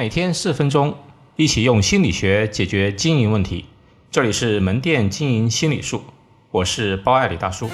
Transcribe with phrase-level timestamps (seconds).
[0.00, 0.94] 每天四分钟，
[1.36, 3.66] 一起用心理学解决经营问题。
[4.10, 6.02] 这里是门店经营心理术，
[6.50, 7.68] 我是包爱李大叔。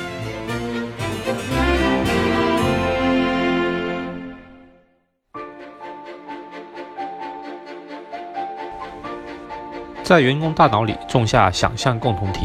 [10.03, 12.45] 在员工大脑里种下想象共同体。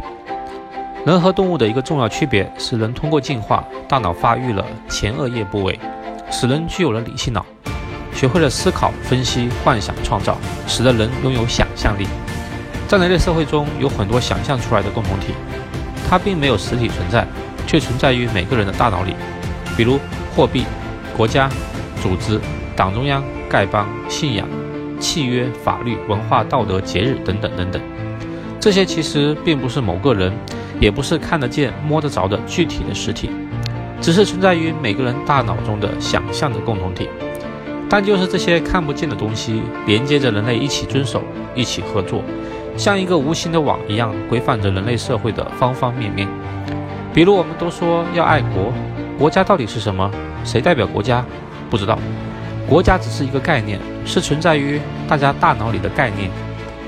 [1.08, 5.80] 人和动物的一个重要区别是，人通过进化，大脑发育了前额叶部位，
[6.30, 7.44] 使人具有了理性脑，
[8.22, 12.06] 学会了思考、分析、幻想、创造，使得人拥有想象力。
[12.88, 15.34] 在人类社会中有很多想象出来的共同体，
[16.08, 17.26] 它并没有实体存在，
[17.66, 19.16] 却存在于每个人的大脑里，
[19.76, 20.00] 比如
[20.36, 20.66] 货币、
[21.18, 21.50] 国家、
[22.00, 22.40] 组织、
[22.76, 24.48] 党中央、丐帮、信仰、
[25.00, 27.82] 契约、法律、文化、道德、节日等等等等。
[28.60, 30.32] 这些其实并不是某个人。
[30.80, 33.30] 也不是看得见、摸得着的具体的实体，
[34.00, 37.08] 只是存在于每个人大脑中的想象的共同体。
[37.92, 41.22] 但就是这些看不见的东西，连接着人类一起遵守、
[41.54, 42.24] 一起合作，
[42.78, 46.26] 像一个无形的网一样，规范着人类社会的方方面面。
[47.14, 48.72] 比如，我们都说要爱国，
[49.20, 50.10] 国家到底是什么？
[50.46, 51.26] 谁代表国家？
[51.70, 52.00] 不知道。
[52.66, 56.32] 国家只是一个概念，是存在于大家大脑里的概念。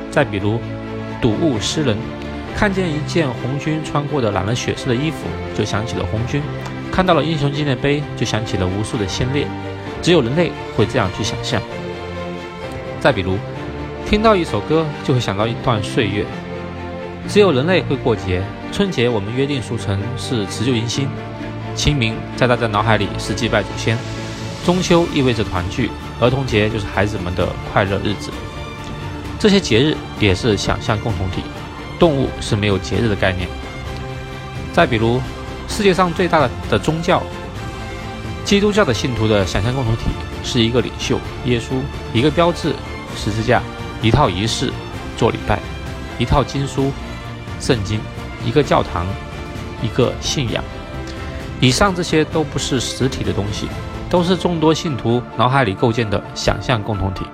[0.10, 0.58] 再比如，
[1.22, 1.98] 睹物思人。
[2.56, 6.40] 看见一件红军穿过的染了血色的衣服，就想起了红军；
[6.94, 9.46] 看到了英雄纪念碑，就想起了无数的先烈。
[10.04, 11.62] 只有人类会这样去想象。
[13.00, 13.38] 再比如，
[14.06, 16.26] 听到一首歌，就会想到一段岁月。
[17.28, 21.08] 只有人类会过节，春节我们约定俗成是辞旧迎新，
[21.74, 23.98] 清明在大家脑海里是祭拜祖先，
[24.66, 28.30] 中秋意味着团聚，儿童节就是孩子们的快乐日子。
[29.40, 31.42] 这些节日也是想象共同体。
[31.98, 33.48] 动物是没有节日的概念。
[34.74, 35.22] 再比如，
[35.70, 37.24] 世界上最大的宗教——
[38.44, 40.04] 基督教的信徒的想象共同体
[40.44, 41.76] 是一个领袖耶稣，
[42.14, 42.74] 一个标志
[43.16, 43.62] 十字架，
[44.02, 44.72] 一套仪式
[45.18, 45.60] 做礼拜，
[46.20, 46.92] 一套经书
[47.60, 48.00] 圣经，
[48.46, 49.08] 一个教堂，
[49.82, 50.64] 一个信仰。
[51.62, 53.70] 以上这些都不是实体的东西，
[54.10, 57.26] 都是众多信徒脑海里构建的想象共同体。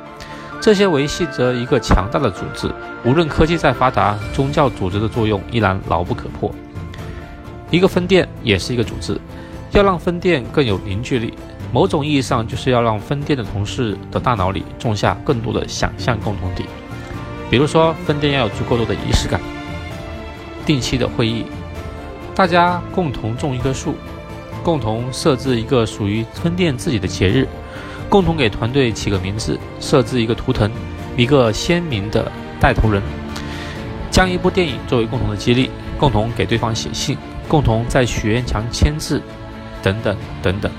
[0.62, 2.72] 这些维系着一个强大的组织，
[3.04, 6.54] 无论科技再发达，宗教组织的作用依然牢不可破。
[7.72, 9.20] 一个分店也是一个组织，
[9.72, 11.34] 要让分店更有凝聚力，
[11.72, 16.66] 某种意义上就是要让分店的同事的大脑里种下更多的想象共同体。
[17.50, 19.40] 比如说，分店要有足够多的仪式感，
[20.66, 21.46] 定期的会议，
[22.36, 23.96] 大家共同种一棵树，
[24.64, 27.48] 共同设置一个属于分店自己的节日。
[28.10, 30.72] 共同给团队起个名字，设置一个图腾，
[31.16, 33.04] 一个鲜明的带头人，
[34.10, 35.70] 将一部电影作为共同的激励，
[36.00, 37.16] 共同给对方写信，
[37.48, 39.22] 共同在许愿墙签字，
[39.82, 40.72] 等等等等。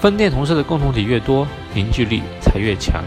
[0.00, 3.02] 分店同事的共同体越多，凝聚力才越强。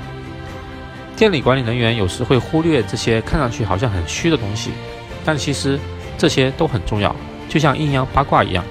[1.16, 4.72] 店里管理人员有时会忽略这些看上去好像很虚的东西，
[5.24, 5.80] 但其实
[6.18, 7.16] 这些都很重要，
[7.48, 8.64] 就像阴阳八卦一样，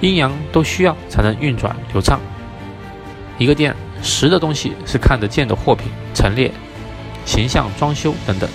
[0.00, 2.20] 阴阳都需要才能运转流畅。
[3.38, 6.52] 一个店实的东西是看得见的货品陈列、
[7.24, 8.48] 形象装修等等，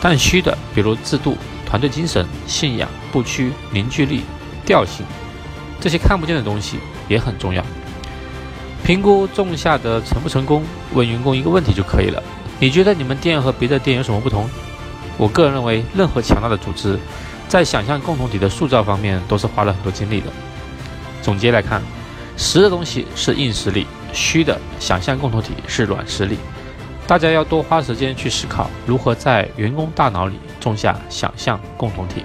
[0.00, 4.22] 但虚的，比如制度、团队精神、信仰、不屈、凝聚力、
[4.64, 5.06] 调性，
[5.80, 6.78] 这些看不见的东西
[7.08, 7.64] 也很重要。
[8.84, 12.22] 评估种下的成不成功，问员工一个问题就可以了：
[12.58, 14.48] 你觉得你们店和别的店有什么不同？
[15.18, 16.98] 我个人认为，任何强大的组织，
[17.48, 20.26] 在想象共同体的塑造方面都是花了很多精力的。
[21.22, 21.82] 总结来看，
[22.36, 23.86] 实的东西是硬实力。
[24.12, 26.38] 虚的想象共同体是软实力，
[27.06, 32.24] 大家要多花时间去思考如何在员工大脑里种下想象共同体。